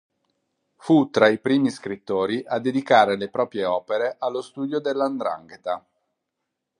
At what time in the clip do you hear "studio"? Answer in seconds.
4.41-4.79